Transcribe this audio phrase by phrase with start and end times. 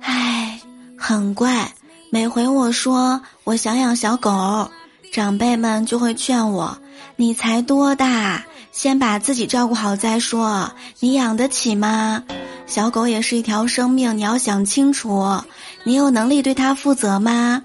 [0.00, 0.60] 唉，
[0.98, 1.72] 很怪。
[2.10, 4.70] 每回我说我想养小狗，
[5.12, 6.78] 长辈们就会劝我
[7.16, 10.72] ：“你才多大，先把自己照顾好再说。
[11.00, 12.22] 你养得起吗？
[12.66, 15.42] 小狗也是一条生命，你要想清楚，
[15.84, 17.62] 你有能力对它负责吗？”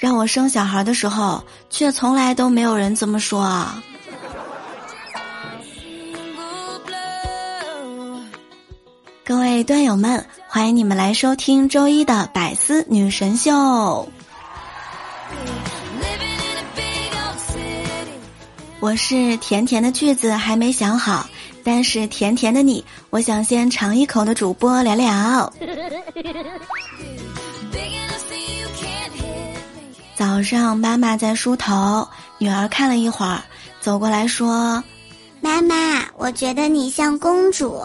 [0.00, 3.68] 让我生小孩的时候，却从来都没有人这么说。
[9.60, 14.08] 位段友们，欢迎你们来收听周一的百思女神秀。
[18.80, 21.28] 我是甜甜的句子还没想好，
[21.62, 25.52] 但是甜甜的你，我想先尝一口的主播聊聊。
[30.14, 32.08] 早上妈妈在梳头，
[32.38, 33.42] 女儿看了一会儿，
[33.78, 34.82] 走过来说
[35.42, 37.78] ：“妈妈，我觉得你像公主。”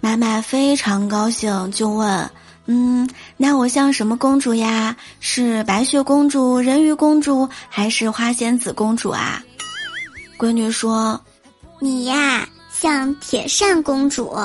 [0.00, 2.30] 妈妈非常高兴，就问
[2.66, 4.96] ：“嗯，那我像什么公主呀？
[5.20, 9.42] 是白雪公主、人鱼公主，还是花仙子公主啊？”
[10.38, 11.20] 闺女说
[11.80, 14.36] ：“你呀，像铁扇公主。”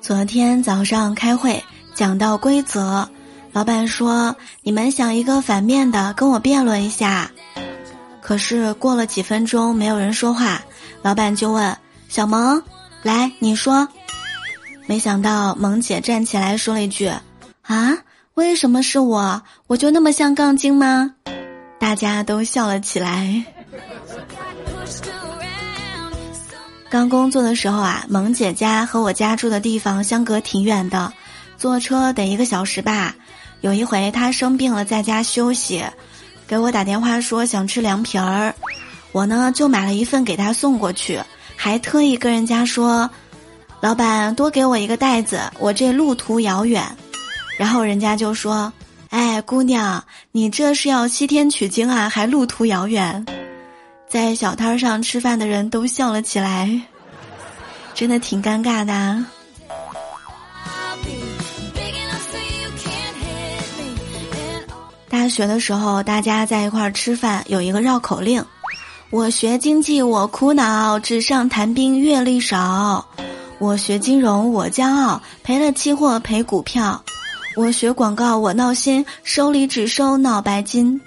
[0.00, 1.62] 昨天早上开会
[1.94, 3.06] 讲到规则，
[3.52, 7.30] 老板说：“你们想一个反面的，跟我辩论一下。”
[8.22, 10.62] 可是过了几分钟，没有人说话。
[11.02, 11.76] 老板就问
[12.08, 12.62] 小萌
[13.02, 13.88] ：“来，你说。”
[14.86, 17.10] 没想到萌姐站起来说了一句
[17.62, 17.98] ：“啊，
[18.34, 19.42] 为什么是我？
[19.66, 21.14] 我就那么像杠精吗？”
[21.78, 23.44] 大家都笑了起来。
[26.90, 31.12] 刚工作的时候啊，萌姐家和我家住的地方相隔挺远的，
[31.58, 33.14] 坐车得一个小时吧。
[33.60, 35.84] 有一回她生病了，在家休息，
[36.46, 38.54] 给我打电话说想吃凉皮儿。
[39.12, 41.20] 我呢就买了一份给他送过去，
[41.56, 43.08] 还特意跟人家说
[43.80, 46.84] ：“老板多给我一个袋子，我这路途遥远。”
[47.58, 48.72] 然后人家就说
[49.10, 53.26] ：“哎，姑娘，你这是要西天取经啊，还路途遥远？”
[54.08, 56.80] 在小摊上吃饭的人都笑了起来，
[57.94, 59.24] 真的挺尴尬的。
[65.10, 68.44] 大学的时候，大家在一块儿吃饭，有一个绕口令。
[69.10, 73.06] 我学经济，我苦恼；纸上谈兵，阅历少。
[73.58, 77.02] 我学金融，我骄傲；赔了期货，赔股票。
[77.56, 81.00] 我学广告，我闹心；收礼只收脑白金。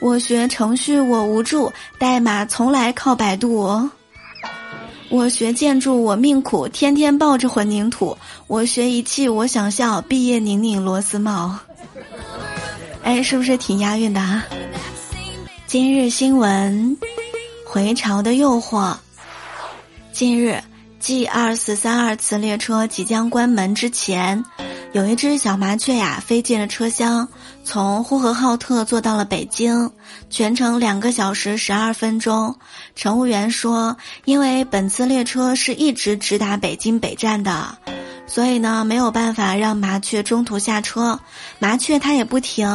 [0.00, 1.70] 我学程序，我无助；
[2.00, 3.88] 代码从来靠百度。
[5.08, 8.18] 我学建筑，我命苦；天天抱着混凝土。
[8.48, 11.56] 我学仪器，我想笑；毕业拧拧螺丝帽。
[13.04, 14.44] 哎，是不是挺押韵的啊？
[15.68, 16.98] 今日新闻。
[17.72, 18.96] 回潮的诱惑。
[20.12, 20.60] 近日
[20.98, 24.44] ，G 二四三二次列车即将关门之前，
[24.90, 27.28] 有一只小麻雀呀飞进了车厢，
[27.62, 29.88] 从呼和浩特坐到了北京，
[30.28, 32.56] 全程两个小时十二分钟。
[32.96, 37.78] 乘务员说，因为本次列车是一直直达北京北站的，
[38.26, 41.20] 所以呢没有办法让麻雀中途下车。
[41.60, 42.66] 麻雀它也不停。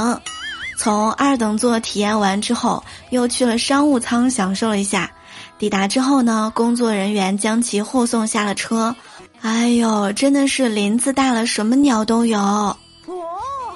[0.78, 5.12] 从二等座体验完之后，又去了商务舱享受了一下。
[5.58, 8.96] 抵达之后呢，工作人员将其护送下了车。
[9.42, 12.76] 哎呦，真的是林子大了，什么鸟都有。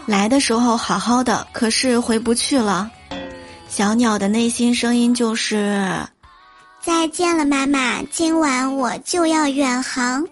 [0.05, 2.89] 来的时候好好的，可是回不去了。
[3.67, 5.91] 小鸟的内心声音就是：
[6.81, 10.25] 再见了，妈妈，今晚我就要远航。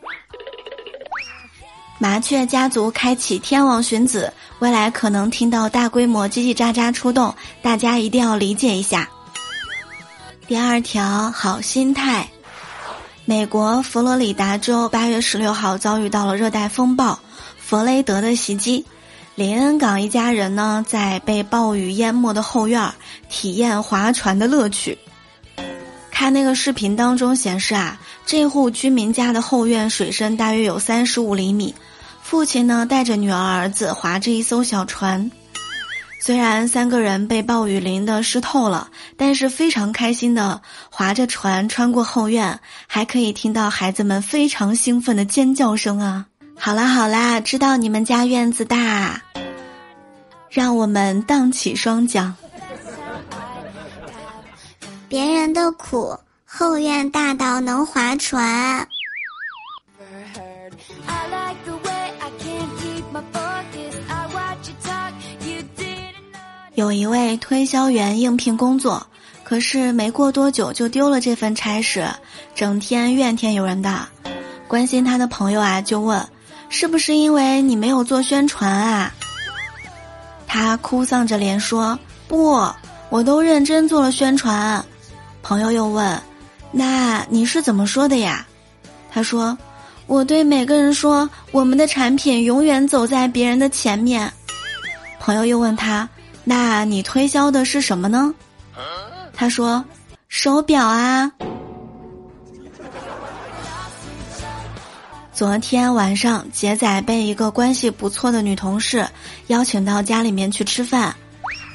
[2.00, 4.32] 麻雀家族开启天网寻子。
[4.60, 9.10] 未来可能听到大规模叽叽喳喳出动，大家一定要理解一下。
[10.48, 12.28] 第二条，好心态。
[13.26, 17.20] 美国佛罗里达州八月十六号遭遇到了热带风暴
[17.58, 18.86] 弗雷德的袭击，
[19.36, 22.90] 林恩港一家人呢在被暴雨淹没的后院
[23.28, 24.98] 体验划船的乐趣。
[26.10, 31.76] 看那个视频当中显示啊，这户居民家的后院水深大约有三十五厘米。
[32.30, 35.32] 父亲呢，带着女儿、儿子划着一艘小船，
[36.20, 46.26] 虽然三个人被暴雨淋得湿透了，但是非常开心的划着船穿过后院，还可以听到孩子们非常兴奋的尖叫声啊！
[46.60, 49.22] 好啦好啦，知道你们家院子大，
[50.50, 52.36] 让我们荡起双桨。
[55.08, 56.14] 别人的苦，
[56.46, 58.86] 后院大到能划船。
[66.78, 69.08] 有一位推销员应聘工作，
[69.44, 72.08] 可是没过多久就丢了这份差事，
[72.54, 74.08] 整天怨天尤人的。
[74.68, 76.24] 关心他的朋友啊，就问
[76.70, 79.12] ：“是不是因为你没有做宣传啊？”
[80.46, 81.98] 他哭丧着脸说
[82.30, 82.72] ：“不，
[83.10, 84.86] 我都认真做了宣传。”
[85.42, 86.22] 朋友又问
[86.72, 88.46] ：“那你是怎么说的呀？”
[89.10, 89.58] 他说
[90.06, 94.32] ：“我对每个人说，我们的产品永远走在别人的前面。”
[95.20, 96.08] 朋友又问他
[96.50, 98.34] ：“那你推销的是什么呢？”
[99.36, 99.84] 他说
[100.30, 101.30] ：“手表啊。”
[105.34, 109.06] 昨天晚上，杰仔被一个关系不错的女同事
[109.48, 111.14] 邀请到家里面去吃饭。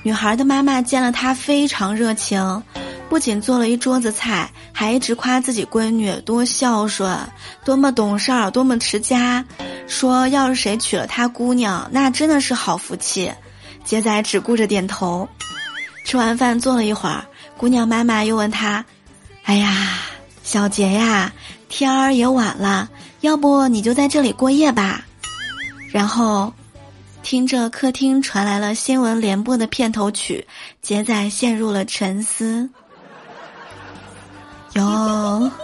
[0.02, 2.62] 女孩的妈妈见了他非常热情。
[3.10, 7.14] 不仅做了一桌子菜，还一直夸自己闺女多孝顺，
[7.62, 9.44] 多么懂事儿，多么持家。
[9.86, 13.30] 说要是谁娶了他姑娘，那真的是好福气。
[13.84, 15.28] 杰仔只顾着点头。
[16.04, 17.24] 吃完饭坐了一会儿，
[17.56, 18.84] 姑娘妈妈又问他
[19.44, 19.98] ：“哎呀，
[20.42, 21.32] 小杰呀，
[21.68, 22.90] 天儿也晚了，
[23.20, 25.04] 要不你就在这里过夜吧？”
[25.88, 26.52] 然后，
[27.22, 30.46] 听着客厅传来了新闻联播的片头曲，
[30.80, 32.68] 杰仔陷入了沉思。
[34.74, 35.50] 哟，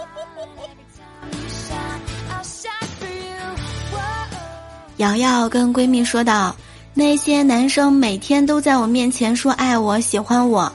[4.97, 6.55] 瑶瑶跟闺蜜说道
[6.93, 10.71] ：“那些男生每天都在我面前说爱我、喜欢我，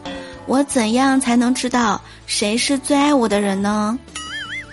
[0.46, 3.98] 我怎样才能知道谁是最爱我的人呢？”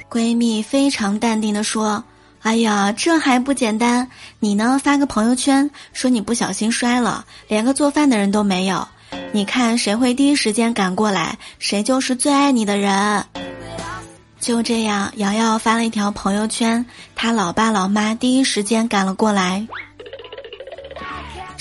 [0.10, 2.04] 闺蜜非常淡定的说
[2.44, 4.10] ：“哎呀，这还不简单？
[4.40, 8.88] 你呢，发个朋友圈说你不小心摔了，连个做饭的人都没有，
[9.32, 13.26] 你看谁会第一时间赶过来，谁就是最爱你的人。”
[14.42, 16.84] 就这样，瑶瑶发了一条朋友圈，
[17.16, 19.68] 她老爸老妈第一时间赶了过来。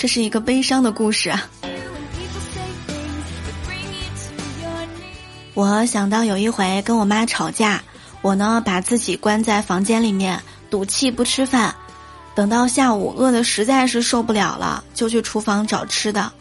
[0.01, 1.31] 这是一个悲伤的故事。
[5.53, 7.83] 我想到有一回跟我妈吵架，
[8.23, 11.75] 我呢把自己关在房间里面赌气不吃饭，
[12.33, 16.31] 等到下午饿的实在是受不了了，就去厨房找吃的。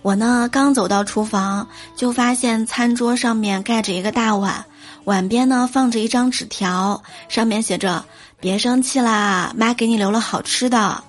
[0.00, 4.64] 我呢刚走到厨房，就发现餐桌上面盖着一个大碗。
[5.04, 8.02] 碗边呢放着一张纸条，上面写着
[8.40, 11.04] ：“别生气啦，妈给你留了好吃的。”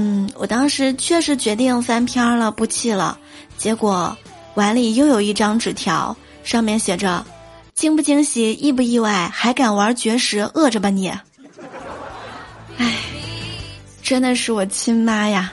[0.00, 3.18] 嗯，我当时确实决定翻篇了，不气了。
[3.56, 4.16] 结果
[4.54, 7.26] 碗里又有一张纸条，上面写着
[7.74, 11.08] ：“惊不惊喜，意不意外，还敢玩绝食，饿着吧你！”
[12.78, 12.94] 哎，
[14.00, 15.52] 真的是我亲妈呀。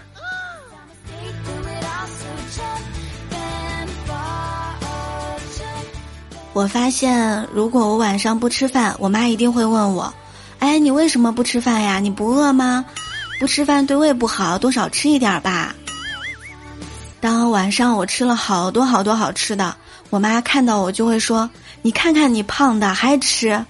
[6.53, 10.13] 我发现，如果我晚上不吃饭，我妈一定会问我
[10.59, 11.97] ：“哎，你为什么不吃饭呀？
[11.97, 12.85] 你不饿吗？
[13.39, 15.75] 不吃饭对胃不好，多少吃一点吧。”
[17.21, 19.75] 当晚上我吃了好多好多好吃的，
[20.09, 21.49] 我妈看到我就会说
[21.81, 23.65] ：“你看看你胖的还吃。”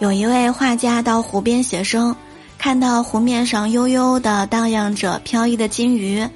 [0.00, 2.14] 有一位画家到湖边写生，
[2.58, 6.28] 看到湖面上悠悠的荡漾着飘逸的金鱼。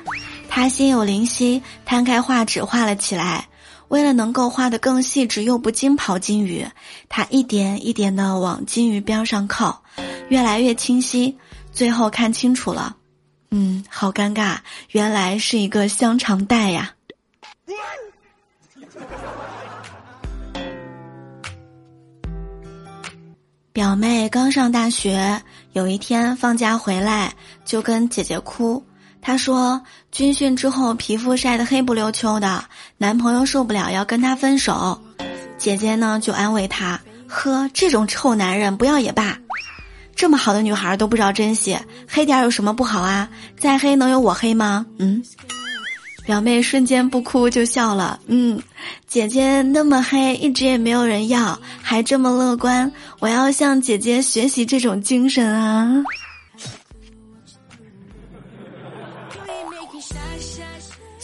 [0.57, 3.47] 他心有灵犀，摊开画纸画了起来。
[3.89, 6.67] 为了能够画得更细致又不惊跑金鱼，
[7.11, 9.83] 他一点一点地往金鱼边上靠，
[10.31, 11.37] 越来越清晰。
[11.73, 12.97] 最后看清楚了，
[13.51, 14.57] 嗯，好尴尬，
[14.93, 16.91] 原来是一个香肠袋呀。
[23.75, 25.43] 表妹刚上大学，
[25.75, 27.35] 有一天放假回来，
[27.67, 28.83] 就跟姐姐哭。
[29.27, 32.65] 她说，军训之后皮肤晒得黑不溜秋的，
[32.97, 35.03] 男朋友受不了要跟她分手。
[35.59, 39.37] 姐姐呢就安慰她：“呵，这种臭男人不要也罢。
[40.15, 41.77] 这么好的女孩都不知道珍惜，
[42.09, 43.29] 黑点有什么不好啊？
[43.59, 45.21] 再黑能有我黑吗？”嗯，
[46.25, 48.21] 表妹瞬间不哭就笑了。
[48.29, 48.63] 嗯，
[49.09, 56.01] 姐姐那么黑，一直也没有人要，还这么乐观，我要向姐姐学习这种精神啊。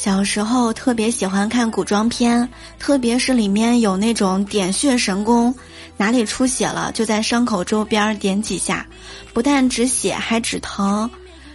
[0.02, 5.54] 小时候特别喜欢看古装片，特别是里面有那种点穴神功，
[5.96, 8.84] 哪里出血了就在伤口周边点几下，
[9.32, 11.08] 不但止血还止疼。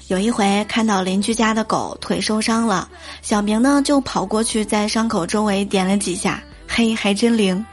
[0.08, 2.88] 有一回看到邻居家的狗腿受伤了，
[3.22, 7.66] 小明呢就跑过去在伤口周围点了几下，嘿，还真灵。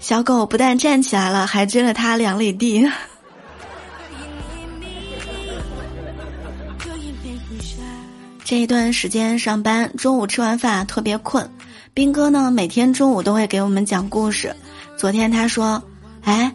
[0.00, 2.90] 小狗不但站起来了，还追了他两里地。
[8.50, 11.48] 这一段时间上班，中午吃完饭特别困。
[11.94, 14.52] 兵哥呢，每天中午都会给我们讲故事。
[14.98, 15.80] 昨天他说
[16.26, 16.52] ：“哎，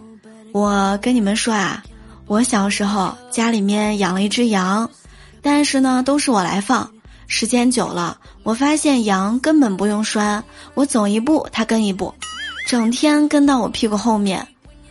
[0.52, 1.82] 我跟你们说啊，
[2.28, 4.90] 我小时候家里面养了一只羊，
[5.42, 6.92] 但是呢都是我来放。
[7.28, 12.14] 时间久了，我发现羊根本不用拴，我走一步它跟一步，
[12.68, 14.46] 整天跟到我屁股后面。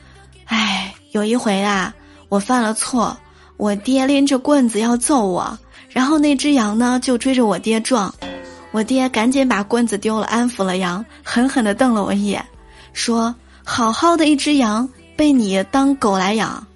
[0.49, 1.95] 唉，有一回啊，
[2.31, 3.15] 我犯了错，
[3.59, 5.59] 我爹拎着棍子要揍我，
[5.95, 8.13] 然后那只羊呢就追着我爹撞，
[8.73, 12.45] 我爹赶紧把棍子丢了，安抚了羊，狠狠地瞪了我一眼，
[12.93, 13.33] 说
[13.65, 16.67] ：“好好的一只羊被你当狗来养。”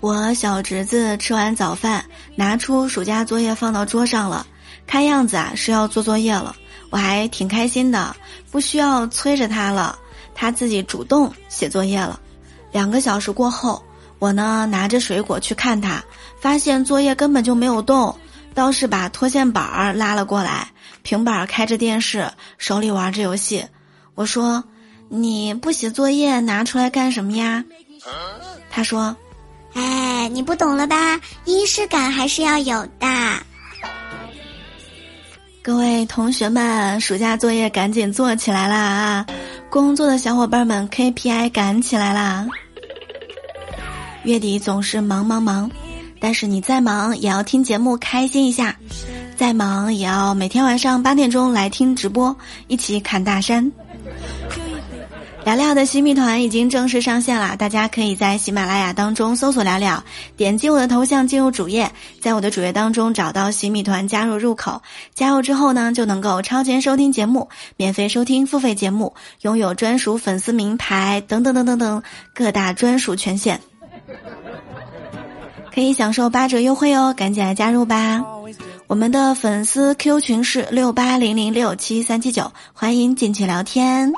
[0.00, 2.02] 我小侄子吃完早饭，
[2.34, 4.46] 拿出暑假作业放到桌上了，
[4.86, 6.56] 看样子啊是要做作业了。
[6.90, 8.16] 我还挺开心的，
[8.50, 9.96] 不需要催着他了，
[10.34, 12.20] 他自己主动写作业了。
[12.70, 13.82] 两个小时过后，
[14.18, 16.02] 我呢拿着水果去看他，
[16.40, 18.16] 发现作业根本就没有动，
[18.54, 20.68] 倒是把拖线板儿拉了过来，
[21.02, 23.64] 平板开着电视，手里玩着游戏。
[24.14, 24.62] 我说
[25.08, 27.64] ：“你不写作业拿出来干什么呀？”
[28.70, 29.16] 他说。
[29.74, 31.18] 哎，你不懂了吧？
[31.46, 33.08] 仪式感还是要有的。
[35.62, 39.26] 各位同学们，暑假作业赶紧做起来啦啊！
[39.72, 42.46] 工作的小伙伴们，KPI 赶起来啦！
[44.22, 45.70] 月底总是忙忙忙，
[46.20, 48.76] 但是你再忙也要听节目开心一下，
[49.34, 52.36] 再忙也要每天晚上八点钟来听直播，
[52.68, 53.72] 一起砍大山。
[55.44, 60.02] 聊聊的新米团已经正式上线了，大家可以在喜马拉雅当中搜索“聊聊”，
[60.36, 64.80] 点击我的头像进入主页，在我的主页当中找到新米团加入入口，
[65.14, 72.00] 加入之后呢，就能够超前收听节目，免费收听付费节目，拥有专属粉丝名牌等等等等等
[72.32, 73.60] 各大专属权限，
[75.74, 78.24] 可以享受八折优惠哦，赶紧来加入吧！
[78.86, 84.12] 我们的粉丝 Q 群是六八零零六七三七九，欢迎进去聊天。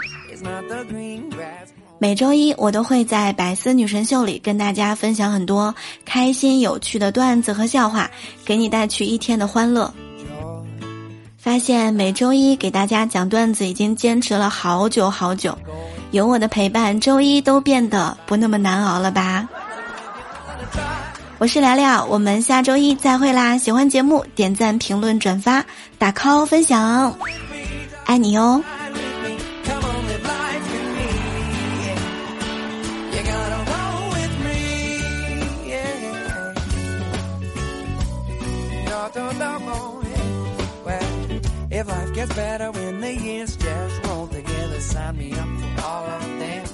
[1.98, 5.74] 每周一，我都会在百思女神秀里跟大家分享很多
[6.04, 8.10] 开心有趣的段子和笑话，
[8.44, 9.92] 给你带去一天的欢乐。
[11.38, 15.56] 发现每周一给大家讲段子已经坚持了好久好久，
[16.10, 19.48] 有我的陪伴，周一都变得不那么难熬了吧？
[21.38, 23.58] 我是聊聊，我们下周一再会啦！
[23.58, 25.64] 喜欢节目点赞、评论、转发、
[25.98, 27.14] 打 call、分享，
[28.06, 28.62] 爱你哟
[42.14, 46.64] gets better when the years just roll together, sign me up for all of them.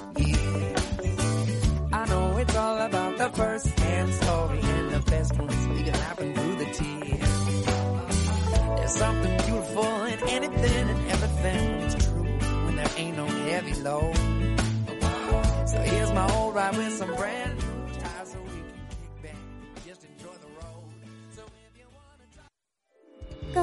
[1.93, 5.95] I know it's all about the first hand story and the best ones we can
[5.95, 7.47] happen through the tears.
[8.77, 12.25] There's something beautiful in anything and everything it's true
[12.65, 14.40] when there ain't no heavy load.